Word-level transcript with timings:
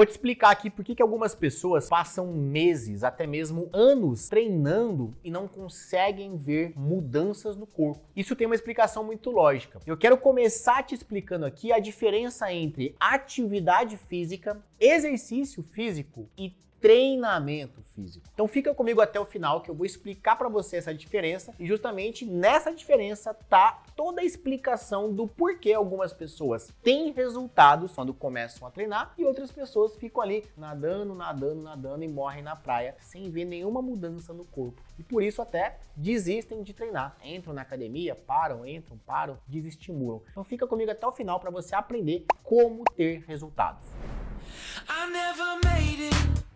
Vou 0.00 0.06
te 0.06 0.12
explicar 0.12 0.48
aqui 0.48 0.70
por 0.70 0.82
que, 0.82 1.02
algumas 1.02 1.34
pessoas 1.34 1.86
passam 1.86 2.32
meses, 2.32 3.04
até 3.04 3.26
mesmo 3.26 3.68
anos, 3.70 4.30
treinando 4.30 5.14
e 5.22 5.30
não 5.30 5.46
conseguem 5.46 6.38
ver 6.38 6.72
mudanças 6.74 7.54
no 7.54 7.66
corpo. 7.66 8.00
Isso 8.16 8.34
tem 8.34 8.46
uma 8.46 8.54
explicação 8.54 9.04
muito 9.04 9.30
lógica. 9.30 9.78
Eu 9.86 9.98
quero 9.98 10.16
começar 10.16 10.82
te 10.84 10.94
explicando 10.94 11.44
aqui 11.44 11.70
a 11.70 11.78
diferença 11.78 12.50
entre 12.50 12.96
atividade 12.98 13.98
física, 13.98 14.58
exercício 14.80 15.62
físico 15.62 16.30
e 16.34 16.56
treinamento 16.80 17.82
físico. 17.94 18.26
Então 18.32 18.48
fica 18.48 18.74
comigo 18.74 19.00
até 19.00 19.20
o 19.20 19.26
final 19.26 19.60
que 19.60 19.70
eu 19.70 19.74
vou 19.74 19.84
explicar 19.84 20.36
para 20.36 20.48
você 20.48 20.76
essa 20.76 20.94
diferença 20.94 21.54
e 21.58 21.66
justamente 21.66 22.24
nessa 22.24 22.72
diferença 22.72 23.34
tá 23.34 23.82
toda 23.94 24.22
a 24.22 24.24
explicação 24.24 25.12
do 25.12 25.28
porquê 25.28 25.72
algumas 25.72 26.12
pessoas 26.12 26.72
têm 26.82 27.12
resultados 27.12 27.92
quando 27.92 28.14
começam 28.14 28.66
a 28.66 28.70
treinar 28.70 29.12
e 29.18 29.24
outras 29.24 29.52
pessoas 29.52 29.94
ficam 29.96 30.22
ali 30.22 30.44
nadando, 30.56 31.14
nadando, 31.14 31.62
nadando 31.62 32.04
e 32.04 32.08
morrem 32.08 32.42
na 32.42 32.56
praia 32.56 32.96
sem 33.00 33.30
ver 33.30 33.44
nenhuma 33.44 33.82
mudança 33.82 34.32
no 34.32 34.44
corpo. 34.44 34.82
E 34.98 35.02
por 35.02 35.22
isso 35.22 35.42
até 35.42 35.78
desistem 35.94 36.62
de 36.62 36.72
treinar. 36.72 37.16
Entram 37.22 37.52
na 37.52 37.62
academia, 37.62 38.14
param, 38.14 38.66
entram, 38.66 38.98
param, 39.06 39.38
desestimulam. 39.46 40.22
Então 40.30 40.44
fica 40.44 40.66
comigo 40.66 40.90
até 40.90 41.06
o 41.06 41.12
final 41.12 41.38
para 41.38 41.50
você 41.50 41.74
aprender 41.74 42.24
como 42.42 42.84
ter 42.96 43.24
resultados. 43.26 43.86
I 44.88 45.10
never 45.10 45.58
made 45.64 46.04
it. 46.04 46.49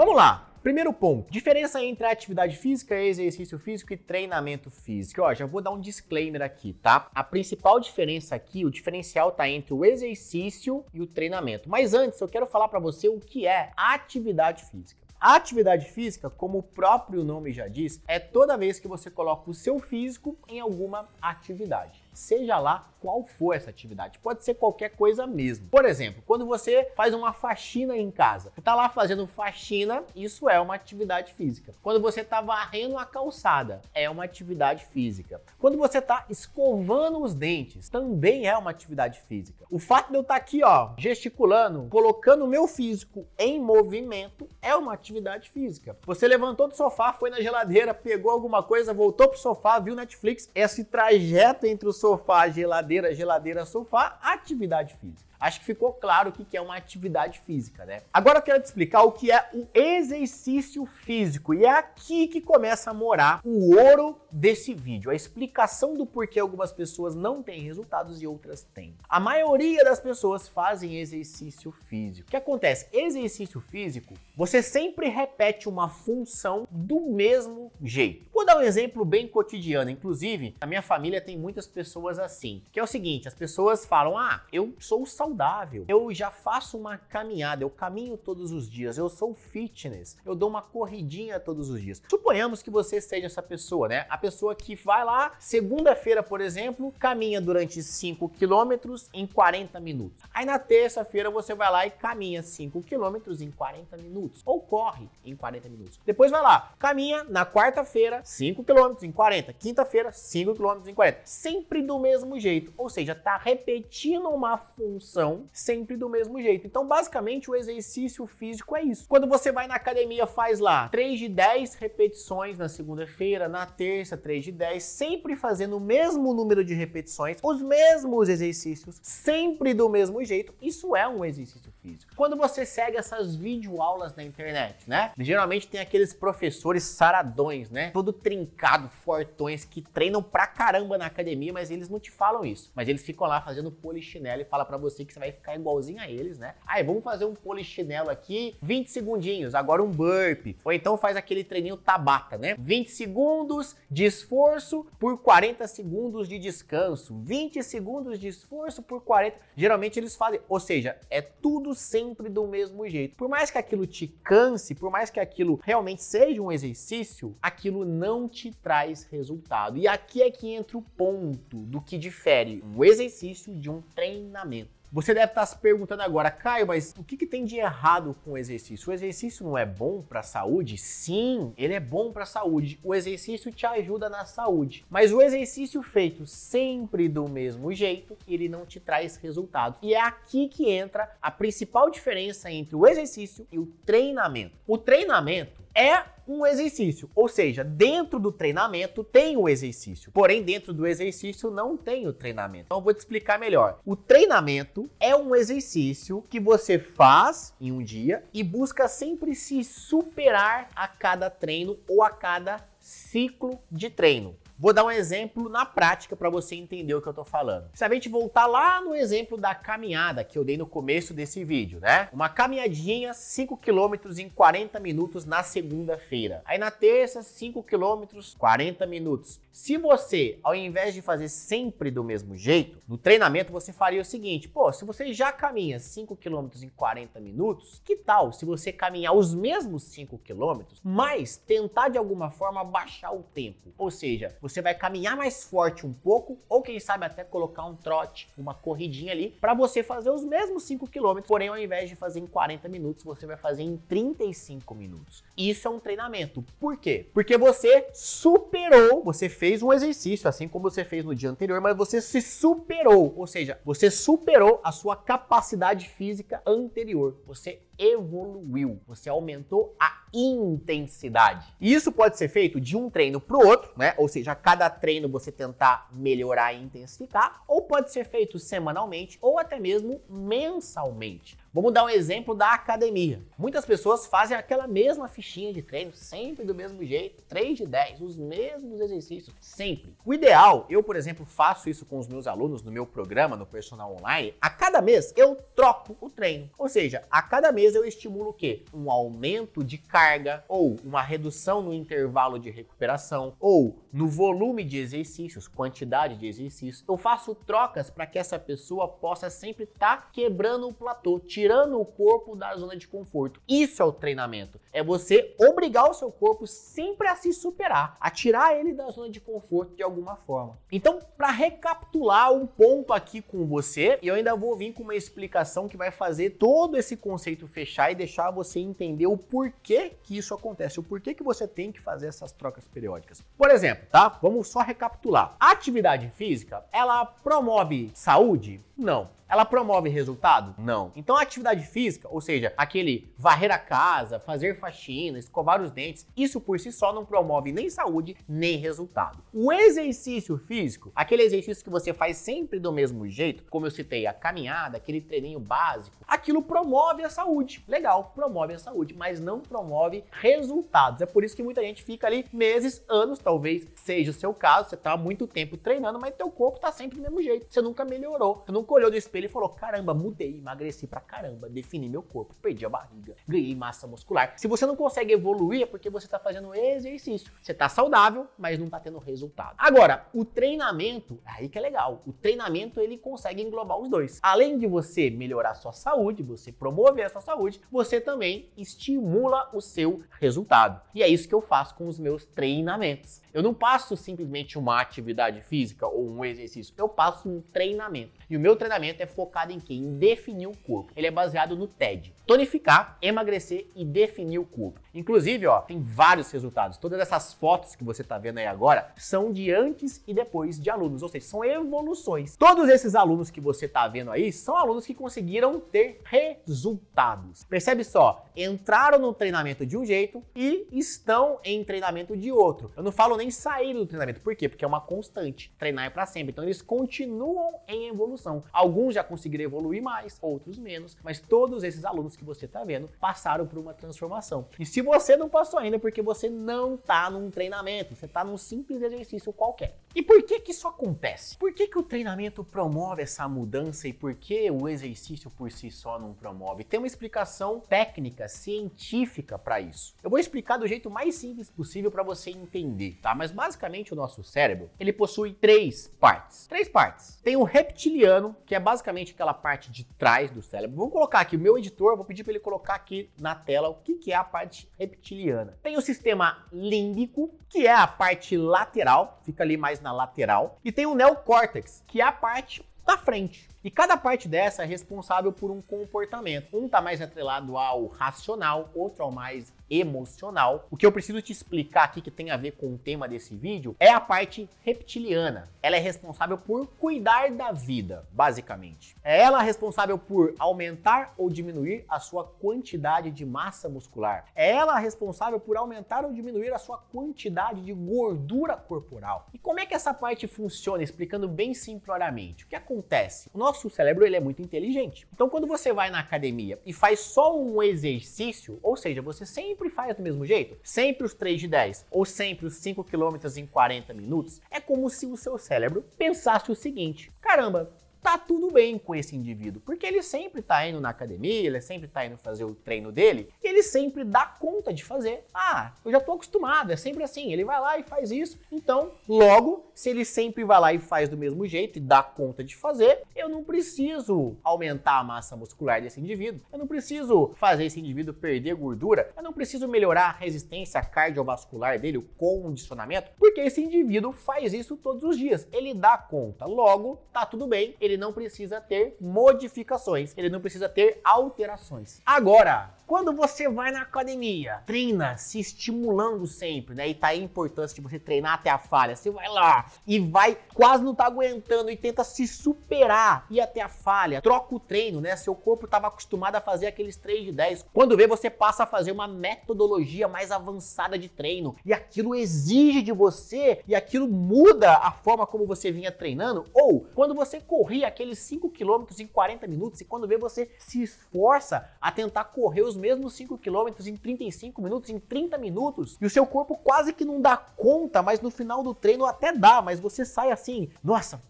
Vamos 0.00 0.16
lá. 0.16 0.50
Primeiro 0.62 0.92
ponto, 0.92 1.30
diferença 1.30 1.82
entre 1.84 2.06
atividade 2.06 2.56
física, 2.56 2.94
exercício 2.94 3.58
físico 3.58 3.92
e 3.92 3.96
treinamento 3.96 4.70
físico. 4.70 5.20
Ó, 5.20 5.34
já 5.34 5.44
vou 5.44 5.60
dar 5.60 5.70
um 5.70 5.78
disclaimer 5.80 6.40
aqui, 6.40 6.72
tá? 6.72 7.10
A 7.14 7.22
principal 7.22 7.78
diferença 7.78 8.34
aqui, 8.34 8.64
o 8.64 8.70
diferencial 8.70 9.30
tá 9.30 9.48
entre 9.48 9.74
o 9.74 9.84
exercício 9.84 10.84
e 10.94 11.02
o 11.02 11.06
treinamento. 11.06 11.68
Mas 11.68 11.92
antes, 11.92 12.20
eu 12.20 12.28
quero 12.28 12.46
falar 12.46 12.68
para 12.68 12.78
você 12.78 13.08
o 13.08 13.20
que 13.20 13.46
é 13.46 13.72
atividade 13.76 14.64
física. 14.64 15.00
A 15.20 15.34
atividade 15.34 15.84
física, 15.84 16.30
como 16.30 16.58
o 16.58 16.62
próprio 16.62 17.22
nome 17.22 17.52
já 17.52 17.68
diz, 17.68 18.02
é 18.08 18.18
toda 18.18 18.56
vez 18.56 18.80
que 18.80 18.88
você 18.88 19.10
coloca 19.10 19.50
o 19.50 19.54
seu 19.54 19.78
físico 19.78 20.38
em 20.48 20.60
alguma 20.60 21.10
atividade 21.20 22.02
seja 22.12 22.58
lá 22.58 22.90
qual 23.00 23.24
for 23.24 23.54
essa 23.54 23.70
atividade. 23.70 24.18
Pode 24.18 24.44
ser 24.44 24.54
qualquer 24.54 24.90
coisa 24.90 25.26
mesmo. 25.26 25.66
Por 25.68 25.84
exemplo, 25.84 26.22
quando 26.26 26.46
você 26.46 26.90
faz 26.94 27.14
uma 27.14 27.32
faxina 27.32 27.96
em 27.96 28.10
casa, 28.10 28.52
está 28.56 28.74
lá 28.74 28.88
fazendo 28.88 29.26
faxina, 29.26 30.04
isso 30.14 30.48
é 30.48 30.60
uma 30.60 30.74
atividade 30.74 31.32
física. 31.32 31.72
Quando 31.82 32.00
você 32.00 32.20
está 32.20 32.40
varrendo 32.40 32.98
a 32.98 33.06
calçada, 33.06 33.80
é 33.94 34.08
uma 34.08 34.24
atividade 34.24 34.84
física. 34.86 35.40
Quando 35.58 35.78
você 35.78 35.98
está 35.98 36.26
escovando 36.28 37.22
os 37.22 37.34
dentes, 37.34 37.88
também 37.88 38.46
é 38.46 38.56
uma 38.56 38.70
atividade 38.70 39.20
física. 39.22 39.64
O 39.70 39.78
fato 39.78 40.10
de 40.10 40.16
eu 40.16 40.20
estar 40.20 40.34
tá 40.34 40.40
aqui, 40.40 40.62
ó, 40.62 40.90
gesticulando, 40.98 41.86
colocando 41.88 42.44
o 42.44 42.48
meu 42.48 42.66
físico 42.66 43.26
em 43.38 43.58
movimento, 43.58 44.48
é 44.60 44.74
uma 44.76 44.92
atividade 44.92 45.48
física. 45.50 45.96
Você 46.04 46.28
levantou 46.28 46.68
do 46.68 46.76
sofá, 46.76 47.12
foi 47.12 47.30
na 47.30 47.40
geladeira, 47.40 47.94
pegou 47.94 48.30
alguma 48.30 48.62
coisa, 48.62 48.92
voltou 48.92 49.28
pro 49.28 49.38
sofá, 49.38 49.78
viu 49.78 49.94
Netflix, 49.94 50.50
esse 50.54 50.84
trajeto 50.84 51.66
entre 51.66 51.88
o 51.88 51.92
sofá, 52.00 52.48
geladeira, 52.48 53.14
geladeira, 53.14 53.66
sofá, 53.66 54.18
atividade 54.22 54.96
física. 54.96 55.29
Acho 55.40 55.58
que 55.60 55.64
ficou 55.64 55.94
claro 55.94 56.28
o 56.28 56.32
que 56.32 56.54
é 56.54 56.60
uma 56.60 56.76
atividade 56.76 57.40
física, 57.40 57.86
né? 57.86 58.02
Agora 58.12 58.40
eu 58.40 58.42
quero 58.42 58.60
te 58.60 58.66
explicar 58.66 59.04
o 59.04 59.12
que 59.12 59.32
é 59.32 59.48
o 59.54 59.66
exercício 59.72 60.84
físico. 60.84 61.54
E 61.54 61.64
é 61.64 61.70
aqui 61.70 62.28
que 62.28 62.42
começa 62.42 62.90
a 62.90 62.94
morar 62.94 63.40
o 63.42 63.74
ouro 63.74 64.20
desse 64.30 64.74
vídeo. 64.74 65.10
A 65.10 65.14
explicação 65.14 65.94
do 65.94 66.04
porquê 66.04 66.38
algumas 66.38 66.72
pessoas 66.72 67.14
não 67.14 67.42
têm 67.42 67.62
resultados 67.62 68.20
e 68.20 68.26
outras 68.26 68.62
têm. 68.74 68.94
A 69.08 69.18
maioria 69.18 69.82
das 69.82 69.98
pessoas 69.98 70.46
fazem 70.46 71.00
exercício 71.00 71.72
físico. 71.88 72.28
O 72.28 72.30
que 72.30 72.36
acontece? 72.36 72.86
Exercício 72.92 73.60
físico, 73.62 74.12
você 74.36 74.62
sempre 74.62 75.08
repete 75.08 75.70
uma 75.70 75.88
função 75.88 76.68
do 76.70 77.00
mesmo 77.00 77.72
jeito. 77.82 78.26
Vou 78.30 78.44
dar 78.44 78.58
um 78.58 78.62
exemplo 78.62 79.06
bem 79.06 79.26
cotidiano. 79.26 79.90
Inclusive, 79.90 80.54
a 80.60 80.66
minha 80.66 80.82
família 80.82 81.20
tem 81.20 81.38
muitas 81.38 81.66
pessoas 81.66 82.18
assim. 82.18 82.62
Que 82.70 82.78
é 82.78 82.82
o 82.82 82.86
seguinte, 82.86 83.26
as 83.26 83.34
pessoas 83.34 83.86
falam, 83.86 84.18
ah, 84.18 84.44
eu 84.52 84.74
sou 84.78 85.06
saudável 85.06 85.29
saudável. 85.30 85.84
Eu 85.88 86.12
já 86.12 86.30
faço 86.30 86.76
uma 86.76 86.98
caminhada, 86.98 87.62
eu 87.62 87.70
caminho 87.70 88.16
todos 88.16 88.52
os 88.52 88.68
dias, 88.68 88.98
eu 88.98 89.08
sou 89.08 89.34
fitness, 89.34 90.16
eu 90.24 90.34
dou 90.34 90.48
uma 90.48 90.62
corridinha 90.62 91.38
todos 91.38 91.70
os 91.70 91.80
dias. 91.80 92.02
Suponhamos 92.08 92.62
que 92.62 92.70
você 92.70 93.00
seja 93.00 93.26
essa 93.26 93.42
pessoa, 93.42 93.88
né? 93.88 94.06
A 94.08 94.18
pessoa 94.18 94.54
que 94.54 94.74
vai 94.74 95.04
lá, 95.04 95.32
segunda-feira, 95.38 96.22
por 96.22 96.40
exemplo, 96.40 96.92
caminha 96.98 97.40
durante 97.40 97.82
5 97.82 98.28
quilômetros 98.30 99.08
em 99.12 99.26
40 99.26 99.78
minutos. 99.80 100.24
Aí 100.34 100.44
na 100.44 100.58
terça-feira 100.58 101.30
você 101.30 101.54
vai 101.54 101.70
lá 101.70 101.86
e 101.86 101.90
caminha 101.90 102.42
5 102.42 102.82
quilômetros 102.82 103.40
em 103.40 103.50
40 103.50 103.96
minutos. 103.96 104.42
Ou 104.44 104.60
corre 104.60 105.08
em 105.24 105.36
40 105.36 105.68
minutos. 105.68 106.00
Depois 106.04 106.30
vai 106.30 106.42
lá, 106.42 106.72
caminha 106.78 107.24
na 107.24 107.46
quarta-feira 107.46 108.20
5 108.24 108.64
quilômetros 108.64 109.04
em 109.04 109.12
40. 109.12 109.52
Quinta-feira, 109.52 110.12
5 110.12 110.54
quilômetros 110.54 110.88
em 110.88 110.94
40. 110.94 111.20
Sempre 111.24 111.82
do 111.82 111.98
mesmo 111.98 112.38
jeito. 112.38 112.72
Ou 112.76 112.88
seja, 112.88 113.14
tá 113.14 113.36
repetindo 113.36 114.28
uma 114.28 114.56
função 114.56 115.19
sempre 115.52 115.96
do 115.96 116.08
mesmo 116.08 116.40
jeito. 116.40 116.66
Então, 116.66 116.86
basicamente, 116.86 117.50
o 117.50 117.54
exercício 117.54 118.26
físico 118.26 118.76
é 118.76 118.82
isso. 118.82 119.06
Quando 119.08 119.26
você 119.26 119.52
vai 119.52 119.66
na 119.66 119.74
academia, 119.74 120.26
faz 120.26 120.58
lá 120.58 120.88
3 120.88 121.18
de 121.18 121.28
10 121.28 121.74
repetições 121.74 122.58
na 122.58 122.68
segunda-feira, 122.68 123.48
na 123.48 123.66
terça, 123.66 124.16
3 124.16 124.44
de 124.44 124.52
10, 124.52 124.82
sempre 124.82 125.36
fazendo 125.36 125.76
o 125.76 125.80
mesmo 125.80 126.32
número 126.32 126.64
de 126.64 126.74
repetições, 126.74 127.38
os 127.42 127.62
mesmos 127.62 128.28
exercícios, 128.28 128.98
sempre 129.02 129.74
do 129.74 129.88
mesmo 129.88 130.24
jeito. 130.24 130.54
Isso 130.60 130.94
é 130.94 131.08
um 131.08 131.24
exercício 131.24 131.72
físico. 131.82 132.12
Quando 132.16 132.36
você 132.36 132.64
segue 132.64 132.96
essas 132.96 133.34
videoaulas 133.34 134.14
na 134.14 134.22
internet, 134.22 134.88
né? 134.88 135.12
Geralmente 135.18 135.68
tem 135.68 135.80
aqueles 135.80 136.12
professores 136.12 136.82
saradões, 136.82 137.70
né? 137.70 137.90
Todo 137.90 138.12
trincado, 138.12 138.88
fortões, 138.88 139.64
que 139.64 139.82
treinam 139.82 140.22
pra 140.22 140.46
caramba 140.46 140.98
na 140.98 141.06
academia, 141.06 141.52
mas 141.52 141.70
eles 141.70 141.88
não 141.88 141.98
te 141.98 142.10
falam 142.10 142.44
isso. 142.44 142.70
Mas 142.74 142.88
eles 142.88 143.02
ficam 143.02 143.26
lá 143.26 143.40
fazendo 143.40 143.70
polichinelo 143.70 144.42
e 144.42 144.44
fala 144.44 144.64
para 144.64 144.76
você 144.76 145.04
que 145.04 145.09
você 145.12 145.20
vai 145.20 145.32
ficar 145.32 145.54
igualzinho 145.54 146.00
a 146.00 146.08
eles, 146.08 146.38
né? 146.38 146.54
Aí, 146.66 146.82
vamos 146.82 147.02
fazer 147.02 147.24
um 147.24 147.34
polichinelo 147.34 148.10
aqui, 148.10 148.56
20 148.62 148.90
segundinhos, 148.90 149.54
agora 149.54 149.82
um 149.82 149.90
burp. 149.90 150.56
Ou 150.64 150.72
então 150.72 150.96
faz 150.96 151.16
aquele 151.16 151.44
treininho 151.44 151.76
tabata, 151.76 152.36
né? 152.36 152.56
20 152.58 152.90
segundos 152.90 153.76
de 153.90 154.04
esforço 154.04 154.86
por 154.98 155.18
40 155.18 155.66
segundos 155.66 156.28
de 156.28 156.38
descanso. 156.38 157.18
20 157.22 157.62
segundos 157.62 158.18
de 158.18 158.28
esforço 158.28 158.82
por 158.82 159.02
40. 159.02 159.36
Geralmente 159.56 159.98
eles 159.98 160.16
fazem, 160.16 160.40
ou 160.48 160.60
seja, 160.60 160.98
é 161.08 161.20
tudo 161.20 161.74
sempre 161.74 162.28
do 162.28 162.46
mesmo 162.46 162.88
jeito. 162.88 163.16
Por 163.16 163.28
mais 163.28 163.50
que 163.50 163.58
aquilo 163.58 163.86
te 163.86 164.06
canse, 164.08 164.74
por 164.74 164.90
mais 164.90 165.10
que 165.10 165.20
aquilo 165.20 165.60
realmente 165.62 166.02
seja 166.02 166.40
um 166.40 166.52
exercício, 166.52 167.36
aquilo 167.40 167.84
não 167.84 168.28
te 168.28 168.52
traz 168.52 169.04
resultado. 169.04 169.78
E 169.78 169.86
aqui 169.86 170.22
é 170.22 170.30
que 170.30 170.52
entra 170.52 170.78
o 170.78 170.82
ponto 170.82 171.58
do 171.58 171.80
que 171.80 171.98
difere 171.98 172.62
um 172.74 172.84
exercício 172.84 173.54
de 173.54 173.70
um 173.70 173.80
treinamento. 173.94 174.79
Você 174.92 175.14
deve 175.14 175.26
estar 175.26 175.46
se 175.46 175.56
perguntando 175.56 176.02
agora, 176.02 176.32
Caio, 176.32 176.66
mas 176.66 176.92
o 176.98 177.04
que, 177.04 177.16
que 177.16 177.26
tem 177.26 177.44
de 177.44 177.56
errado 177.56 178.16
com 178.24 178.32
o 178.32 178.38
exercício? 178.38 178.90
O 178.90 178.92
exercício 178.92 179.44
não 179.44 179.56
é 179.56 179.64
bom 179.64 180.02
para 180.02 180.18
a 180.18 180.24
saúde? 180.24 180.76
Sim, 180.76 181.54
ele 181.56 181.74
é 181.74 181.78
bom 181.78 182.10
para 182.10 182.24
a 182.24 182.26
saúde. 182.26 182.80
O 182.82 182.92
exercício 182.92 183.52
te 183.52 183.64
ajuda 183.64 184.08
na 184.10 184.24
saúde. 184.24 184.84
Mas 184.90 185.12
o 185.12 185.22
exercício 185.22 185.80
feito 185.80 186.26
sempre 186.26 187.08
do 187.08 187.28
mesmo 187.28 187.72
jeito, 187.72 188.16
ele 188.26 188.48
não 188.48 188.66
te 188.66 188.80
traz 188.80 189.14
resultados. 189.16 189.78
E 189.80 189.94
é 189.94 190.00
aqui 190.00 190.48
que 190.48 190.68
entra 190.68 191.08
a 191.22 191.30
principal 191.30 191.88
diferença 191.88 192.50
entre 192.50 192.74
o 192.74 192.84
exercício 192.84 193.46
e 193.52 193.60
o 193.60 193.66
treinamento. 193.86 194.56
O 194.66 194.76
treinamento 194.76 195.62
é 195.72 196.02
um 196.30 196.46
exercício. 196.46 197.10
Ou 197.14 197.28
seja, 197.28 197.64
dentro 197.64 198.18
do 198.18 198.30
treinamento 198.30 199.02
tem 199.02 199.36
o 199.36 199.48
exercício, 199.48 200.12
porém 200.12 200.42
dentro 200.42 200.72
do 200.72 200.86
exercício 200.86 201.50
não 201.50 201.76
tem 201.76 202.06
o 202.06 202.12
treinamento. 202.12 202.66
Então 202.66 202.78
eu 202.78 202.84
vou 202.84 202.94
te 202.94 202.98
explicar 202.98 203.38
melhor. 203.38 203.80
O 203.84 203.96
treinamento 203.96 204.88
é 205.00 205.14
um 205.16 205.34
exercício 205.34 206.22
que 206.30 206.38
você 206.38 206.78
faz 206.78 207.52
em 207.60 207.72
um 207.72 207.82
dia 207.82 208.24
e 208.32 208.42
busca 208.42 208.86
sempre 208.86 209.34
se 209.34 209.64
superar 209.64 210.68
a 210.74 210.86
cada 210.86 211.28
treino 211.28 211.78
ou 211.88 212.02
a 212.02 212.10
cada 212.10 212.64
ciclo 212.78 213.58
de 213.70 213.90
treino. 213.90 214.36
Vou 214.60 214.74
dar 214.74 214.84
um 214.84 214.90
exemplo 214.90 215.48
na 215.48 215.64
prática 215.64 216.14
para 216.14 216.28
você 216.28 216.54
entender 216.54 216.92
o 216.92 217.00
que 217.00 217.08
eu 217.08 217.14
tô 217.14 217.24
falando. 217.24 217.70
Se 217.72 217.82
a 217.82 217.88
gente 217.88 218.10
voltar 218.10 218.44
lá 218.44 218.78
no 218.82 218.94
exemplo 218.94 219.38
da 219.38 219.54
caminhada 219.54 220.22
que 220.22 220.36
eu 220.36 220.44
dei 220.44 220.58
no 220.58 220.66
começo 220.66 221.14
desse 221.14 221.42
vídeo, 221.42 221.80
né? 221.80 222.10
Uma 222.12 222.28
caminhadinha 222.28 223.14
5 223.14 223.56
km 223.56 223.94
em 224.18 224.28
40 224.28 224.78
minutos 224.78 225.24
na 225.24 225.42
segunda-feira. 225.42 226.42
Aí 226.44 226.58
na 226.58 226.70
terça 226.70 227.22
5 227.22 227.62
km 227.62 228.04
40 228.36 228.84
minutos. 228.84 229.40
Se 229.50 229.76
você, 229.76 230.38
ao 230.42 230.54
invés 230.54 230.94
de 230.94 231.00
fazer 231.00 231.28
sempre 231.28 231.90
do 231.90 232.04
mesmo 232.04 232.36
jeito, 232.36 232.78
no 232.86 232.98
treinamento 232.98 233.52
você 233.52 233.72
faria 233.72 234.02
o 234.02 234.04
seguinte: 234.04 234.48
pô, 234.48 234.70
se 234.72 234.84
você 234.84 235.12
já 235.12 235.32
caminha 235.32 235.78
5 235.78 236.16
km 236.16 236.48
em 236.62 236.68
40 236.68 237.18
minutos, 237.18 237.80
que 237.84 237.96
tal 237.96 238.30
se 238.30 238.44
você 238.44 238.72
caminhar 238.72 239.14
os 239.14 239.34
mesmos 239.34 239.84
5 239.84 240.18
km, 240.18 240.62
mas 240.84 241.38
tentar 241.38 241.88
de 241.88 241.96
alguma 241.96 242.30
forma 242.30 242.62
baixar 242.62 243.12
o 243.12 243.22
tempo? 243.22 243.72
Ou 243.78 243.90
seja, 243.90 244.36
você 244.40 244.49
você 244.50 244.62
vai 244.62 244.74
caminhar 244.74 245.16
mais 245.16 245.44
forte 245.44 245.86
um 245.86 245.92
pouco, 245.92 246.38
ou 246.48 246.62
quem 246.62 246.78
sabe 246.80 247.06
até 247.06 247.24
colocar 247.24 247.64
um 247.64 247.74
trote, 247.74 248.28
uma 248.36 248.54
corridinha 248.54 249.12
ali, 249.12 249.30
para 249.40 249.54
você 249.54 249.82
fazer 249.82 250.10
os 250.10 250.24
mesmos 250.24 250.64
5 250.64 250.86
km, 250.88 251.20
porém 251.26 251.48
ao 251.48 251.58
invés 251.58 251.88
de 251.88 251.96
fazer 251.96 252.20
em 252.20 252.26
40 252.26 252.68
minutos, 252.68 253.04
você 253.04 253.26
vai 253.26 253.36
fazer 253.36 253.62
em 253.62 253.76
35 253.76 254.74
minutos. 254.74 255.22
Isso 255.36 255.66
é 255.66 255.70
um 255.70 255.80
treinamento. 255.80 256.44
Por 256.58 256.76
quê? 256.76 257.08
Porque 257.12 257.38
você 257.38 257.88
superou, 257.92 259.02
você 259.02 259.28
fez 259.28 259.62
um 259.62 259.72
exercício, 259.72 260.28
assim 260.28 260.48
como 260.48 260.70
você 260.70 260.84
fez 260.84 261.04
no 261.04 261.14
dia 261.14 261.30
anterior, 261.30 261.60
mas 261.60 261.76
você 261.76 262.00
se 262.00 262.20
superou, 262.20 263.14
ou 263.16 263.26
seja, 263.26 263.58
você 263.64 263.90
superou 263.90 264.60
a 264.64 264.72
sua 264.72 264.96
capacidade 264.96 265.88
física 265.88 266.42
anterior. 266.46 267.16
Você 267.26 267.60
evoluiu, 267.78 268.78
você 268.86 269.08
aumentou 269.08 269.74
a 269.80 270.04
intensidade. 270.12 271.46
E 271.58 271.72
isso 271.72 271.90
pode 271.90 272.18
ser 272.18 272.28
feito 272.28 272.60
de 272.60 272.76
um 272.76 272.90
treino 272.90 273.18
para 273.18 273.38
o 273.38 273.46
outro, 273.46 273.72
né? 273.76 273.94
Ou 273.96 274.06
seja, 274.06 274.34
cada 274.40 274.68
treino 274.68 275.08
você 275.08 275.30
tentar 275.30 275.88
melhorar 275.92 276.52
e 276.52 276.62
intensificar, 276.62 277.42
ou 277.46 277.62
pode 277.62 277.92
ser 277.92 278.04
feito 278.04 278.38
semanalmente 278.38 279.18
ou 279.20 279.38
até 279.38 279.58
mesmo 279.58 280.00
mensalmente. 280.08 281.36
Vamos 281.52 281.72
dar 281.72 281.84
um 281.84 281.88
exemplo 281.88 282.32
da 282.32 282.52
academia. 282.54 283.20
Muitas 283.36 283.66
pessoas 283.66 284.06
fazem 284.06 284.36
aquela 284.36 284.68
mesma 284.68 285.08
fichinha 285.08 285.52
de 285.52 285.60
treino, 285.60 285.92
sempre 285.92 286.44
do 286.44 286.54
mesmo 286.54 286.84
jeito, 286.84 287.24
3 287.24 287.58
de 287.58 287.66
10, 287.66 288.00
os 288.02 288.16
mesmos 288.16 288.80
exercícios, 288.80 289.34
sempre. 289.40 289.92
O 290.04 290.14
ideal, 290.14 290.64
eu, 290.70 290.80
por 290.80 290.94
exemplo, 290.94 291.26
faço 291.26 291.68
isso 291.68 291.84
com 291.84 291.98
os 291.98 292.06
meus 292.06 292.28
alunos 292.28 292.62
no 292.62 292.70
meu 292.70 292.86
programa, 292.86 293.34
no 293.34 293.44
Personal 293.44 293.96
Online, 293.96 294.32
a 294.40 294.48
cada 294.48 294.80
mês 294.80 295.12
eu 295.16 295.34
troco 295.56 295.96
o 296.00 296.08
treino. 296.08 296.48
Ou 296.56 296.68
seja, 296.68 297.02
a 297.10 297.20
cada 297.20 297.50
mês 297.50 297.74
eu 297.74 297.84
estimulo 297.84 298.30
o 298.30 298.32
quê? 298.32 298.62
Um 298.72 298.88
aumento 298.88 299.64
de 299.64 299.76
carga, 299.76 300.44
ou 300.46 300.76
uma 300.84 301.02
redução 301.02 301.60
no 301.60 301.74
intervalo 301.74 302.38
de 302.38 302.48
recuperação, 302.48 303.34
ou 303.40 303.76
no 303.92 304.06
volume 304.06 304.62
de 304.62 304.78
exercícios, 304.78 305.48
quantidade 305.48 306.14
de 306.14 306.28
exercícios. 306.28 306.84
Eu 306.88 306.96
faço 306.96 307.34
trocas 307.34 307.90
para 307.90 308.06
que 308.06 308.20
essa 308.20 308.38
pessoa 308.38 308.86
possa 308.86 309.28
sempre 309.28 309.64
estar 309.64 309.96
tá 309.96 310.08
quebrando 310.12 310.68
o 310.68 310.72
platô, 310.72 311.18
tirando 311.40 311.80
o 311.80 311.86
corpo 311.86 312.36
da 312.36 312.54
zona 312.54 312.76
de 312.76 312.86
conforto. 312.86 313.40
Isso 313.48 313.80
é 313.80 313.84
o 313.84 313.92
treinamento. 313.92 314.60
É 314.74 314.84
você 314.84 315.34
obrigar 315.38 315.88
o 315.88 315.94
seu 315.94 316.12
corpo 316.12 316.46
sempre 316.46 317.08
a 317.08 317.16
se 317.16 317.32
superar, 317.32 317.96
a 317.98 318.10
tirar 318.10 318.54
ele 318.54 318.74
da 318.74 318.90
zona 318.90 319.08
de 319.08 319.20
conforto 319.20 319.74
de 319.74 319.82
alguma 319.82 320.16
forma. 320.16 320.58
Então, 320.70 320.98
para 321.16 321.30
recapitular 321.30 322.30
um 322.30 322.46
ponto 322.46 322.92
aqui 322.92 323.22
com 323.22 323.46
você, 323.46 323.98
eu 324.02 324.14
ainda 324.14 324.36
vou 324.36 324.54
vir 324.54 324.74
com 324.74 324.82
uma 324.82 324.94
explicação 324.94 325.66
que 325.66 325.78
vai 325.78 325.90
fazer 325.90 326.30
todo 326.30 326.76
esse 326.76 326.94
conceito 326.94 327.48
fechar 327.48 327.90
e 327.90 327.94
deixar 327.94 328.30
você 328.30 328.60
entender 328.60 329.06
o 329.06 329.16
porquê 329.16 329.92
que 330.02 330.18
isso 330.18 330.34
acontece, 330.34 330.78
o 330.78 330.82
porquê 330.82 331.14
que 331.14 331.22
você 331.22 331.48
tem 331.48 331.72
que 331.72 331.80
fazer 331.80 332.08
essas 332.08 332.32
trocas 332.32 332.68
periódicas. 332.68 333.24
Por 333.38 333.50
exemplo, 333.50 333.86
tá? 333.90 334.18
Vamos 334.20 334.48
só 334.48 334.60
recapitular. 334.60 335.36
A 335.40 335.52
atividade 335.52 336.10
física, 336.10 336.62
ela 336.70 337.06
promove 337.06 337.90
saúde? 337.94 338.60
Não. 338.76 339.08
Ela 339.30 339.44
promove 339.44 339.88
resultado? 339.88 340.56
Não. 340.58 340.90
Então 340.96 341.16
a 341.16 341.22
atividade 341.30 341.64
física, 341.64 342.08
ou 342.10 342.20
seja, 342.20 342.52
aquele 342.56 343.12
varrer 343.16 343.52
a 343.52 343.58
casa, 343.58 344.18
fazer 344.18 344.58
faxina, 344.58 345.18
escovar 345.18 345.62
os 345.62 345.70
dentes, 345.70 346.06
isso 346.16 346.40
por 346.40 346.58
si 346.58 346.72
só 346.72 346.92
não 346.92 347.04
promove 347.04 347.52
nem 347.52 347.70
saúde 347.70 348.16
nem 348.28 348.56
resultado. 348.56 349.22
O 349.32 349.52
exercício 349.52 350.36
físico, 350.36 350.90
aquele 350.94 351.22
exercício 351.22 351.62
que 351.62 351.70
você 351.70 351.94
faz 351.94 352.16
sempre 352.16 352.58
do 352.58 352.72
mesmo 352.72 353.08
jeito, 353.08 353.44
como 353.48 353.66
eu 353.66 353.70
citei, 353.70 354.06
a 354.06 354.12
caminhada, 354.12 354.76
aquele 354.76 355.00
treininho 355.00 355.38
básico, 355.38 355.96
aquilo 356.06 356.42
promove 356.42 357.04
a 357.04 357.10
saúde. 357.10 357.64
Legal, 357.68 358.12
promove 358.14 358.54
a 358.54 358.58
saúde, 358.58 358.94
mas 358.94 359.20
não 359.20 359.40
promove 359.40 360.04
resultados. 360.10 361.00
É 361.00 361.06
por 361.06 361.22
isso 361.22 361.36
que 361.36 361.42
muita 361.42 361.62
gente 361.62 361.82
fica 361.82 362.06
ali 362.06 362.26
meses, 362.32 362.84
anos, 362.88 363.18
talvez 363.18 363.66
seja 363.76 364.10
o 364.10 364.14
seu 364.14 364.34
caso, 364.34 364.70
você 364.70 364.76
tá 364.76 364.92
há 364.92 364.96
muito 364.96 365.26
tempo 365.26 365.56
treinando, 365.56 366.00
mas 366.00 366.14
teu 366.14 366.30
corpo 366.30 366.58
tá 366.58 366.72
sempre 366.72 366.96
do 366.96 367.02
mesmo 367.02 367.22
jeito. 367.22 367.46
Você 367.48 367.62
nunca 367.62 367.84
melhorou, 367.84 368.42
você 368.44 368.50
nunca 368.50 368.74
olhou 368.74 368.90
no 368.90 368.96
espelho 368.96 369.20
ele 369.20 369.28
falou: 369.28 369.50
caramba, 369.50 369.94
mudei, 369.94 370.38
emagreci 370.38 370.86
pra 370.86 371.00
caramba, 371.00 371.19
defini 371.50 371.88
meu 371.88 372.02
corpo, 372.02 372.34
perdi 372.40 372.64
a 372.64 372.68
barriga, 372.68 373.14
ganhei 373.26 373.54
massa 373.54 373.86
muscular. 373.86 374.34
Se 374.36 374.48
você 374.48 374.66
não 374.66 374.76
consegue 374.76 375.12
evoluir, 375.12 375.62
é 375.62 375.66
porque 375.66 375.90
você 375.90 376.08
tá 376.08 376.18
fazendo 376.18 376.54
exercício. 376.54 377.32
Você 377.40 377.54
tá 377.54 377.68
saudável, 377.68 378.26
mas 378.38 378.58
não 378.58 378.68
tá 378.68 378.80
tendo 378.80 378.98
resultado. 378.98 379.54
Agora, 379.58 380.06
o 380.12 380.24
treinamento, 380.24 381.20
aí 381.24 381.48
que 381.48 381.58
é 381.58 381.60
legal. 381.60 382.02
O 382.06 382.12
treinamento 382.12 382.80
ele 382.80 382.98
consegue 382.98 383.42
englobar 383.42 383.78
os 383.78 383.88
dois. 383.88 384.18
Além 384.22 384.58
de 384.58 384.66
você 384.66 385.10
melhorar 385.10 385.54
sua 385.54 385.72
saúde, 385.72 386.22
você 386.22 386.52
promover 386.52 387.06
a 387.06 387.08
sua 387.08 387.20
saúde, 387.20 387.60
você 387.70 388.00
também 388.00 388.48
estimula 388.56 389.50
o 389.52 389.60
seu 389.60 390.02
resultado. 390.18 390.80
E 390.94 391.02
é 391.02 391.08
isso 391.08 391.28
que 391.28 391.34
eu 391.34 391.40
faço 391.40 391.74
com 391.74 391.86
os 391.88 391.98
meus 391.98 392.24
treinamentos. 392.24 393.20
Eu 393.32 393.42
não 393.42 393.54
passo 393.54 393.96
simplesmente 393.96 394.58
uma 394.58 394.80
atividade 394.80 395.40
física 395.42 395.86
ou 395.86 396.08
um 396.08 396.24
exercício, 396.24 396.74
eu 396.76 396.88
passo 396.88 397.28
um 397.28 397.40
treinamento. 397.40 398.20
E 398.28 398.36
o 398.36 398.40
meu 398.40 398.56
treinamento 398.56 399.02
é 399.02 399.06
focado 399.06 399.52
em 399.52 399.60
quê? 399.60 399.74
Em 399.74 399.96
definir 399.98 400.46
o 400.46 400.56
corpo. 400.56 400.92
Ele 400.96 401.06
é 401.06 401.09
baseado 401.10 401.56
no 401.56 401.66
TED. 401.66 402.14
Tonificar, 402.26 402.96
emagrecer 403.02 403.66
e 403.74 403.84
definir 403.84 404.38
o 404.38 404.44
corpo. 404.44 404.80
Inclusive, 404.94 405.46
ó, 405.46 405.60
tem 405.60 405.80
vários 405.80 406.30
resultados. 406.30 406.76
Todas 406.76 407.00
essas 407.00 407.32
fotos 407.32 407.76
que 407.76 407.84
você 407.84 408.02
está 408.02 408.18
vendo 408.18 408.38
aí 408.38 408.46
agora 408.46 408.92
são 408.96 409.32
de 409.32 409.52
antes 409.52 410.02
e 410.06 410.12
depois 410.12 410.60
de 410.60 410.68
alunos, 410.68 411.02
ou 411.02 411.08
seja, 411.08 411.26
são 411.26 411.44
evoluções. 411.44 412.36
Todos 412.36 412.68
esses 412.68 412.94
alunos 412.94 413.30
que 413.30 413.40
você 413.40 413.66
está 413.66 413.86
vendo 413.88 414.10
aí 414.10 414.32
são 414.32 414.56
alunos 414.56 414.86
que 414.86 414.94
conseguiram 414.94 415.60
ter 415.60 416.00
resultados. 416.04 417.44
Percebe 417.44 417.84
só, 417.84 418.24
entraram 418.36 418.98
no 418.98 419.14
treinamento 419.14 419.64
de 419.64 419.76
um 419.76 419.84
jeito 419.84 420.24
e 420.34 420.66
estão 420.72 421.38
em 421.44 421.62
treinamento 421.64 422.16
de 422.16 422.32
outro. 422.32 422.72
Eu 422.76 422.82
não 422.82 422.92
falo 422.92 423.16
nem 423.16 423.30
sair 423.30 423.74
do 423.74 423.86
treinamento, 423.86 424.20
por 424.20 424.34
quê? 424.34 424.48
Porque 424.48 424.64
é 424.64 424.68
uma 424.68 424.80
constante. 424.80 425.52
Treinar 425.58 425.86
é 425.86 425.90
para 425.90 426.06
sempre. 426.06 426.32
Então 426.32 426.44
eles 426.44 426.62
continuam 426.62 427.60
em 427.68 427.88
evolução. 427.88 428.42
Alguns 428.52 428.94
já 428.94 429.04
conseguiram 429.04 429.44
evoluir 429.44 429.82
mais, 429.82 430.18
outros 430.20 430.58
menos, 430.58 430.96
mas 431.02 431.20
todos 431.20 431.62
esses 431.64 431.84
alunos 431.84 432.16
que 432.16 432.24
você 432.24 432.46
está 432.46 432.64
vendo 432.64 432.88
passaram 433.00 433.46
por 433.46 433.58
uma 433.58 433.74
transformação. 433.74 434.46
E 434.58 434.66
se 434.66 434.80
você 434.80 435.16
não 435.16 435.28
passou 435.28 435.58
ainda, 435.58 435.76
é 435.76 435.78
porque 435.78 436.02
você 436.02 436.28
não 436.28 436.74
está 436.74 437.10
num 437.10 437.30
treinamento, 437.30 437.94
você 437.94 438.06
está 438.06 438.24
num 438.24 438.36
simples 438.36 438.82
exercício 438.82 439.32
qualquer. 439.32 439.76
E 439.94 440.02
por 440.02 440.22
que 440.22 440.38
que 440.38 440.52
isso 440.52 440.68
acontece? 440.68 441.36
Por 441.36 441.52
que 441.52 441.66
que 441.66 441.78
o 441.78 441.82
treinamento 441.82 442.44
promove 442.44 443.02
essa 443.02 443.28
mudança 443.28 443.88
e 443.88 443.92
por 443.92 444.14
que 444.14 444.48
o 444.50 444.68
exercício 444.68 445.28
por 445.30 445.50
si 445.50 445.70
só 445.70 445.98
não 445.98 446.14
promove? 446.14 446.62
Tem 446.62 446.78
uma 446.78 446.86
explicação 446.86 447.58
técnica, 447.58 448.28
científica 448.28 449.36
para 449.36 449.60
isso. 449.60 449.94
Eu 450.02 450.08
vou 450.08 450.18
explicar 450.18 450.58
do 450.58 450.66
jeito 450.66 450.88
mais 450.88 451.16
simples 451.16 451.50
possível 451.50 451.90
para 451.90 452.04
você 452.04 452.30
entender, 452.30 452.98
tá? 453.02 453.14
Mas 453.14 453.32
basicamente 453.32 453.92
o 453.92 453.96
nosso 453.96 454.22
cérebro, 454.22 454.70
ele 454.78 454.92
possui 454.92 455.32
três 455.32 455.88
partes. 455.88 456.46
Três 456.46 456.68
partes. 456.68 457.18
Tem 457.22 457.36
o 457.36 457.42
reptiliano, 457.42 458.36
que 458.46 458.54
é 458.54 458.60
basicamente 458.60 459.12
aquela 459.12 459.34
parte 459.34 459.70
de 459.72 459.84
trás 459.84 460.30
do 460.30 460.40
cérebro. 460.40 460.76
Vou 460.90 460.94
colocar 460.96 461.20
aqui 461.20 461.36
o 461.36 461.38
meu 461.38 461.56
editor, 461.56 461.94
vou 461.94 462.04
pedir 462.04 462.24
para 462.24 462.32
ele 462.32 462.40
colocar 462.40 462.74
aqui 462.74 463.08
na 463.16 463.32
tela 463.32 463.68
o 463.68 463.76
que, 463.76 463.94
que 463.94 464.10
é 464.10 464.16
a 464.16 464.24
parte 464.24 464.68
reptiliana. 464.76 465.56
Tem 465.62 465.76
o 465.76 465.80
sistema 465.80 466.44
límbico, 466.52 467.32
que 467.48 467.64
é 467.64 467.72
a 467.72 467.86
parte 467.86 468.36
lateral, 468.36 469.20
fica 469.22 469.44
ali 469.44 469.56
mais 469.56 469.80
na 469.80 469.92
lateral, 469.92 470.58
e 470.64 470.72
tem 470.72 470.86
o 470.86 470.94
neocórtex, 470.96 471.84
que 471.86 472.00
é 472.00 472.04
a 472.04 472.10
parte 472.10 472.68
da 472.84 472.98
frente. 472.98 473.48
E 473.62 473.70
cada 473.70 473.94
parte 473.94 474.26
dessa 474.26 474.62
é 474.62 474.66
responsável 474.66 475.30
por 475.30 475.50
um 475.50 475.60
comportamento. 475.60 476.56
Um 476.56 476.64
está 476.64 476.80
mais 476.80 477.02
atrelado 477.02 477.58
ao 477.58 477.88
racional, 477.88 478.70
outro 478.74 479.02
ao 479.02 479.12
mais 479.12 479.52
emocional. 479.68 480.66
O 480.70 480.76
que 480.78 480.86
eu 480.86 480.90
preciso 480.90 481.20
te 481.20 481.30
explicar 481.30 481.84
aqui 481.84 482.00
que 482.00 482.10
tem 482.10 482.30
a 482.30 482.38
ver 482.38 482.52
com 482.52 482.74
o 482.74 482.78
tema 482.78 483.06
desse 483.06 483.36
vídeo 483.36 483.76
é 483.78 483.90
a 483.90 484.00
parte 484.00 484.48
reptiliana. 484.62 485.48
Ela 485.62 485.76
é 485.76 485.78
responsável 485.78 486.38
por 486.38 486.66
cuidar 486.78 487.30
da 487.32 487.52
vida, 487.52 488.08
basicamente. 488.10 488.96
É 489.04 489.20
ela 489.20 489.42
responsável 489.42 489.98
por 489.98 490.34
aumentar 490.38 491.14
ou 491.18 491.28
diminuir 491.28 491.84
a 491.88 492.00
sua 492.00 492.24
quantidade 492.24 493.10
de 493.10 493.26
massa 493.26 493.68
muscular. 493.68 494.24
É 494.34 494.50
ela 494.50 494.78
responsável 494.78 495.38
por 495.38 495.58
aumentar 495.58 496.04
ou 496.04 496.12
diminuir 496.12 496.52
a 496.52 496.58
sua 496.58 496.78
quantidade 496.78 497.60
de 497.60 497.74
gordura 497.74 498.56
corporal. 498.56 499.28
E 499.34 499.38
como 499.38 499.60
é 499.60 499.66
que 499.66 499.74
essa 499.74 499.92
parte 499.92 500.26
funciona? 500.26 500.82
Explicando 500.82 501.28
bem 501.28 501.52
simploramente. 501.52 502.44
O 502.44 502.48
que 502.48 502.56
acontece? 502.56 503.30
O 503.34 503.38
nosso 503.50 503.68
cérebro 503.68 504.06
ele 504.06 504.14
é 504.14 504.20
muito 504.20 504.40
inteligente. 504.40 505.08
Então 505.12 505.28
quando 505.28 505.46
você 505.46 505.72
vai 505.72 505.90
na 505.90 505.98
academia 505.98 506.60
e 506.64 506.72
faz 506.72 507.00
só 507.00 507.36
um 507.36 507.60
exercício, 507.60 508.60
ou 508.62 508.76
seja, 508.76 509.02
você 509.02 509.26
sempre 509.26 509.68
faz 509.68 509.96
do 509.96 510.02
mesmo 510.02 510.24
jeito, 510.24 510.56
sempre 510.62 511.04
os 511.04 511.14
3 511.14 511.40
de 511.40 511.48
10 511.48 511.86
ou 511.90 512.04
sempre 512.04 512.46
os 512.46 512.54
5 512.54 512.84
km 512.84 513.16
em 513.36 513.46
40 513.46 513.92
minutos, 513.92 514.40
é 514.50 514.60
como 514.60 514.88
se 514.88 515.04
o 515.04 515.16
seu 515.16 515.36
cérebro 515.36 515.84
pensasse 515.98 516.52
o 516.52 516.54
seguinte: 516.54 517.10
caramba, 517.20 517.72
tá 518.02 518.18
tudo 518.18 518.50
bem 518.50 518.78
com 518.78 518.94
esse 518.94 519.14
indivíduo, 519.14 519.62
porque 519.64 519.86
ele 519.86 520.02
sempre 520.02 520.42
tá 520.42 520.66
indo 520.66 520.80
na 520.80 520.90
academia, 520.90 521.46
ele 521.46 521.60
sempre 521.60 521.88
tá 521.88 522.04
indo 522.04 522.16
fazer 522.16 522.44
o 522.44 522.54
treino 522.54 522.90
dele, 522.90 523.28
e 523.42 523.48
ele 523.48 523.62
sempre 523.62 524.04
dá 524.04 524.26
conta 524.26 524.72
de 524.72 524.84
fazer. 524.84 525.24
Ah, 525.34 525.72
eu 525.84 525.90
já 525.90 526.00
tô 526.00 526.12
acostumado, 526.12 526.72
é 526.72 526.76
sempre 526.76 527.02
assim, 527.02 527.32
ele 527.32 527.44
vai 527.44 527.60
lá 527.60 527.78
e 527.78 527.82
faz 527.82 528.10
isso. 528.10 528.38
Então, 528.50 528.92
logo, 529.08 529.70
se 529.74 529.90
ele 529.90 530.04
sempre 530.04 530.44
vai 530.44 530.60
lá 530.60 530.72
e 530.72 530.78
faz 530.78 531.08
do 531.08 531.16
mesmo 531.16 531.46
jeito 531.46 531.78
e 531.78 531.80
dá 531.80 532.02
conta 532.02 532.42
de 532.42 532.56
fazer, 532.56 533.02
eu 533.14 533.28
não 533.28 533.44
preciso 533.44 534.36
aumentar 534.42 534.98
a 534.98 535.04
massa 535.04 535.36
muscular 535.36 535.80
desse 535.80 536.00
indivíduo. 536.00 536.42
Eu 536.52 536.58
não 536.58 536.66
preciso 536.66 537.32
fazer 537.36 537.64
esse 537.64 537.80
indivíduo 537.80 538.14
perder 538.14 538.54
gordura, 538.54 539.12
eu 539.16 539.22
não 539.22 539.32
preciso 539.32 539.68
melhorar 539.68 540.10
a 540.10 540.12
resistência 540.12 540.82
cardiovascular 540.82 541.78
dele, 541.78 541.98
o 541.98 542.02
condicionamento, 542.02 543.10
porque 543.18 543.40
esse 543.40 543.60
indivíduo 543.60 544.12
faz 544.12 544.52
isso 544.52 544.76
todos 544.76 545.02
os 545.02 545.16
dias. 545.16 545.46
Ele 545.52 545.74
dá 545.74 545.96
conta. 545.96 546.44
Logo, 546.46 547.00
tá 547.12 547.24
tudo 547.24 547.46
bem, 547.46 547.74
ele 547.80 547.89
não 547.96 548.12
precisa 548.12 548.60
ter 548.60 548.96
modificações, 549.00 550.12
ele 550.16 550.28
não 550.28 550.40
precisa 550.40 550.68
ter 550.68 551.00
alterações. 551.04 552.00
Agora, 552.04 552.74
quando 552.90 553.12
você 553.12 553.48
vai 553.48 553.70
na 553.70 553.82
academia, 553.82 554.64
treina 554.66 555.16
se 555.16 555.38
estimulando 555.38 556.26
sempre, 556.26 556.74
né? 556.74 556.88
E 556.88 556.94
tá 556.94 557.06
aí 557.06 557.20
a 557.20 557.22
importância 557.22 557.72
de 557.72 557.80
você 557.80 558.00
treinar 558.00 558.34
até 558.34 558.50
a 558.50 558.58
falha. 558.58 558.96
Você 558.96 559.12
vai 559.12 559.28
lá 559.28 559.70
e 559.86 560.00
vai, 560.00 560.36
quase 560.52 560.82
não 560.82 560.92
tá 560.92 561.06
aguentando 561.06 561.70
e 561.70 561.76
tenta 561.76 562.02
se 562.02 562.26
superar 562.26 563.26
e 563.30 563.40
até 563.40 563.60
a 563.60 563.68
falha. 563.68 564.20
Troca 564.20 564.56
o 564.56 564.58
treino, 564.58 565.00
né? 565.00 565.14
Seu 565.14 565.36
corpo 565.36 565.66
estava 565.66 565.86
acostumado 565.86 566.34
a 566.34 566.40
fazer 566.40 566.66
aqueles 566.66 566.96
3 566.96 567.26
de 567.26 567.30
10. 567.30 567.66
Quando 567.72 567.96
vê, 567.96 568.08
você 568.08 568.28
passa 568.28 568.64
a 568.64 568.66
fazer 568.66 568.90
uma 568.90 569.06
metodologia 569.06 570.08
mais 570.08 570.32
avançada 570.32 570.98
de 570.98 571.08
treino 571.08 571.54
e 571.64 571.72
aquilo 571.72 572.12
exige 572.12 572.82
de 572.82 572.90
você 572.90 573.62
e 573.68 573.74
aquilo 573.76 574.08
muda 574.08 574.78
a 574.78 574.90
forma 574.90 575.28
como 575.28 575.46
você 575.46 575.70
vinha 575.70 575.92
treinando. 575.92 576.44
Ou 576.52 576.80
quando 576.92 577.14
você 577.14 577.40
corria 577.40 577.79
aqueles 577.84 578.18
5 578.18 578.50
km 578.50 578.84
em 578.98 579.06
40 579.06 579.46
minutos 579.46 579.80
e 579.80 579.84
quando 579.84 580.06
vê, 580.06 580.16
você 580.16 580.50
se 580.58 580.82
esforça 580.82 581.68
a 581.80 581.90
tentar 581.90 582.24
correr 582.24 582.62
os 582.62 582.76
mesmos 582.76 583.14
5 583.14 583.38
km 583.38 583.68
em 583.86 583.96
35 583.96 584.62
minutos, 584.62 584.90
em 584.90 584.98
30 584.98 585.38
minutos, 585.38 585.96
e 586.00 586.06
o 586.06 586.10
seu 586.10 586.26
corpo 586.26 586.56
quase 586.56 586.92
que 586.92 587.04
não 587.04 587.20
dá 587.20 587.36
conta, 587.36 588.02
mas 588.02 588.20
no 588.20 588.30
final 588.30 588.62
do 588.62 588.74
treino 588.74 589.04
até 589.04 589.32
dá, 589.32 589.60
mas 589.62 589.80
você 589.80 590.04
sai 590.04 590.30
assim, 590.30 590.68
nossa, 590.82 591.22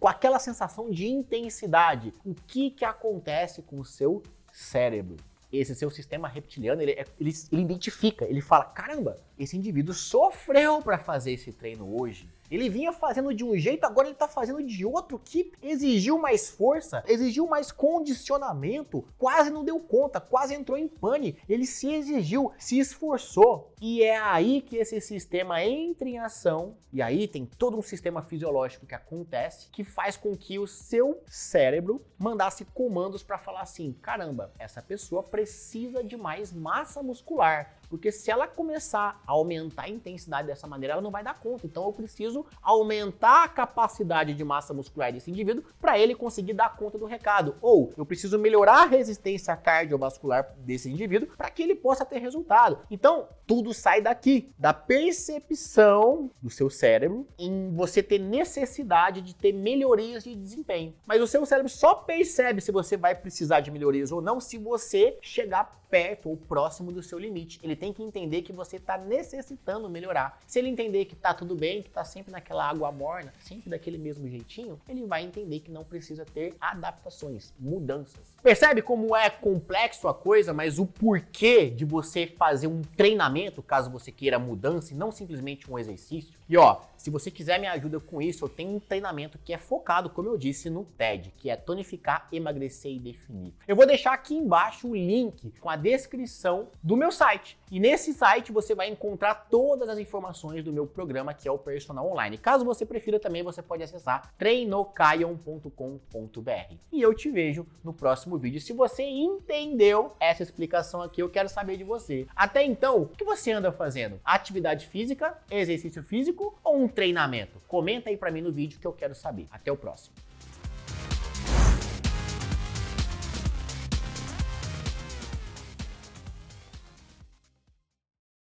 com 0.00 0.08
aquela 0.08 0.38
sensação 0.38 0.90
de 0.90 1.06
intensidade. 1.06 2.12
O 2.24 2.34
que 2.34 2.70
que 2.70 2.84
acontece 2.84 3.60
com 3.62 3.78
o 3.78 3.84
seu 3.84 4.22
cérebro? 4.50 5.16
Esse 5.52 5.74
seu 5.74 5.90
sistema 5.90 6.28
reptiliano, 6.28 6.80
ele, 6.80 6.92
é, 6.92 7.04
ele, 7.18 7.32
ele 7.52 7.62
identifica, 7.62 8.24
ele 8.24 8.40
fala: 8.40 8.64
caramba, 8.64 9.16
esse 9.38 9.56
indivíduo 9.56 9.92
sofreu 9.92 10.80
para 10.80 10.96
fazer 10.98 11.32
esse 11.32 11.52
treino 11.52 12.00
hoje. 12.00 12.28
Ele 12.50 12.68
vinha 12.68 12.92
fazendo 12.92 13.32
de 13.32 13.44
um 13.44 13.56
jeito, 13.56 13.84
agora 13.84 14.08
ele 14.08 14.16
tá 14.16 14.26
fazendo 14.26 14.62
de 14.62 14.84
outro 14.84 15.20
que 15.22 15.52
exigiu 15.62 16.18
mais 16.18 16.50
força, 16.50 17.04
exigiu 17.06 17.46
mais 17.46 17.70
condicionamento, 17.70 19.04
quase 19.18 19.50
não 19.50 19.64
deu 19.64 19.78
conta, 19.78 20.20
quase 20.20 20.54
entrou 20.54 20.76
em 20.76 20.88
pane. 20.88 21.36
Ele 21.48 21.66
se 21.66 21.92
exigiu, 21.92 22.52
se 22.58 22.78
esforçou. 22.78 23.72
E 23.80 24.02
é 24.02 24.18
aí 24.18 24.60
que 24.60 24.76
esse 24.76 25.00
sistema 25.00 25.62
entra 25.64 26.08
em 26.08 26.18
ação, 26.18 26.76
e 26.92 27.00
aí 27.00 27.28
tem 27.28 27.46
todo 27.46 27.78
um 27.78 27.82
sistema 27.82 28.20
fisiológico 28.20 28.84
que 28.84 28.94
acontece 28.94 29.68
que 29.70 29.84
faz 29.84 30.16
com 30.16 30.36
que 30.36 30.58
o 30.58 30.66
seu 30.66 31.22
cérebro 31.26 32.04
mandasse 32.18 32.64
comandos 32.64 33.22
para 33.22 33.38
falar 33.38 33.62
assim: 33.62 33.92
caramba, 34.02 34.52
essa 34.58 34.82
pessoa 34.82 35.22
precisa 35.22 36.02
de 36.02 36.16
mais 36.16 36.52
massa 36.52 37.02
muscular. 37.02 37.79
Porque 37.90 38.12
se 38.12 38.30
ela 38.30 38.46
começar 38.46 39.20
a 39.26 39.32
aumentar 39.32 39.82
a 39.82 39.88
intensidade 39.88 40.46
dessa 40.46 40.66
maneira, 40.66 40.94
ela 40.94 41.02
não 41.02 41.10
vai 41.10 41.24
dar 41.24 41.38
conta. 41.38 41.66
Então 41.66 41.84
eu 41.84 41.92
preciso 41.92 42.46
aumentar 42.62 43.44
a 43.44 43.48
capacidade 43.48 44.32
de 44.32 44.44
massa 44.44 44.72
muscular 44.72 45.12
desse 45.12 45.30
indivíduo 45.30 45.64
para 45.80 45.98
ele 45.98 46.14
conseguir 46.14 46.54
dar 46.54 46.76
conta 46.76 46.96
do 46.96 47.04
recado. 47.04 47.56
Ou 47.60 47.92
eu 47.96 48.06
preciso 48.06 48.38
melhorar 48.38 48.84
a 48.84 48.86
resistência 48.86 49.56
cardiovascular 49.56 50.54
desse 50.58 50.88
indivíduo 50.88 51.28
para 51.36 51.50
que 51.50 51.62
ele 51.62 51.74
possa 51.74 52.04
ter 52.04 52.18
resultado. 52.18 52.78
Então, 52.88 53.28
tudo 53.44 53.74
sai 53.74 54.00
daqui, 54.00 54.52
da 54.56 54.72
percepção 54.72 56.30
do 56.40 56.48
seu 56.48 56.70
cérebro 56.70 57.26
em 57.36 57.74
você 57.74 58.00
ter 58.00 58.20
necessidade 58.20 59.20
de 59.20 59.34
ter 59.34 59.52
melhorias 59.52 60.22
de 60.22 60.36
desempenho. 60.36 60.94
Mas 61.04 61.20
o 61.20 61.26
seu 61.26 61.44
cérebro 61.44 61.68
só 61.68 61.94
percebe 61.94 62.60
se 62.60 62.70
você 62.70 62.96
vai 62.96 63.14
precisar 63.14 63.58
de 63.58 63.72
melhorias 63.72 64.12
ou 64.12 64.22
não 64.22 64.38
se 64.38 64.56
você 64.56 65.18
chegar 65.20 65.79
perto 65.90 66.28
ou 66.28 66.36
próximo 66.36 66.92
do 66.92 67.02
seu 67.02 67.18
limite. 67.18 67.58
Ele 67.62 67.74
tem 67.74 67.92
que 67.92 68.02
entender 68.02 68.42
que 68.42 68.52
você 68.52 68.76
está 68.76 68.96
necessitando 68.96 69.90
melhorar. 69.90 70.38
Se 70.46 70.58
ele 70.58 70.68
entender 70.68 71.04
que 71.04 71.14
está 71.14 71.34
tudo 71.34 71.56
bem, 71.56 71.82
que 71.82 71.88
está 71.88 72.04
sempre 72.04 72.32
naquela 72.32 72.68
água 72.68 72.92
morna, 72.92 73.32
sempre 73.40 73.68
daquele 73.68 73.98
mesmo 73.98 74.28
jeitinho, 74.28 74.80
ele 74.88 75.04
vai 75.06 75.24
entender 75.24 75.60
que 75.60 75.70
não 75.70 75.84
precisa 75.84 76.24
ter 76.24 76.54
adaptações, 76.60 77.52
mudanças. 77.58 78.20
Percebe 78.42 78.80
como 78.80 79.14
é 79.14 79.28
complexo 79.28 80.08
a 80.08 80.14
coisa, 80.14 80.54
mas 80.54 80.78
o 80.78 80.86
porquê 80.86 81.68
de 81.68 81.84
você 81.84 82.26
fazer 82.26 82.68
um 82.68 82.82
treinamento, 82.82 83.62
caso 83.62 83.90
você 83.90 84.12
queira 84.12 84.38
mudança 84.38 84.94
e 84.94 84.96
não 84.96 85.10
simplesmente 85.10 85.70
um 85.70 85.78
exercício? 85.78 86.32
E 86.48 86.56
ó, 86.56 86.80
se 87.00 87.08
você 87.08 87.30
quiser 87.30 87.58
me 87.58 87.66
ajuda 87.66 87.98
com 87.98 88.20
isso, 88.20 88.44
eu 88.44 88.48
tenho 88.48 88.76
um 88.76 88.78
treinamento 88.78 89.38
que 89.42 89.54
é 89.54 89.58
focado, 89.58 90.10
como 90.10 90.28
eu 90.28 90.36
disse, 90.36 90.68
no 90.68 90.84
TED, 90.84 91.32
que 91.34 91.48
é 91.48 91.56
tonificar, 91.56 92.28
emagrecer 92.30 92.92
e 92.92 92.98
definir. 92.98 93.54
Eu 93.66 93.74
vou 93.74 93.86
deixar 93.86 94.12
aqui 94.12 94.34
embaixo 94.34 94.86
o 94.86 94.94
link 94.94 95.50
com 95.60 95.70
a 95.70 95.76
descrição 95.76 96.68
do 96.82 96.98
meu 96.98 97.10
site. 97.10 97.58
E 97.70 97.80
nesse 97.80 98.12
site 98.12 98.52
você 98.52 98.74
vai 98.74 98.90
encontrar 98.90 99.46
todas 99.48 99.88
as 99.88 99.98
informações 99.98 100.62
do 100.62 100.74
meu 100.74 100.86
programa, 100.86 101.32
que 101.32 101.48
é 101.48 101.50
o 101.50 101.56
Personal 101.56 102.06
Online. 102.06 102.36
Caso 102.36 102.66
você 102.66 102.84
prefira 102.84 103.18
também, 103.18 103.42
você 103.42 103.62
pode 103.62 103.82
acessar 103.82 104.34
treinocaion.com.br. 104.36 106.74
E 106.92 107.00
eu 107.00 107.14
te 107.14 107.30
vejo 107.30 107.66
no 107.82 107.94
próximo 107.94 108.36
vídeo. 108.36 108.60
Se 108.60 108.74
você 108.74 109.04
entendeu 109.04 110.12
essa 110.20 110.42
explicação 110.42 111.00
aqui, 111.00 111.22
eu 111.22 111.30
quero 111.30 111.48
saber 111.48 111.78
de 111.78 111.84
você. 111.84 112.26
Até 112.36 112.62
então, 112.62 113.02
o 113.02 113.06
que 113.06 113.24
você 113.24 113.52
anda 113.52 113.72
fazendo? 113.72 114.20
Atividade 114.22 114.86
física, 114.86 115.38
exercício 115.50 116.02
físico 116.02 116.58
ou 116.62 116.76
um 116.76 116.89
treinamento? 116.90 117.60
Comenta 117.66 118.10
aí 118.10 118.16
para 118.16 118.30
mim 118.30 118.40
no 118.40 118.52
vídeo 118.52 118.78
que 118.78 118.86
eu 118.86 118.92
quero 118.92 119.14
saber. 119.14 119.46
Até 119.50 119.70
o 119.70 119.76
próximo. 119.76 120.14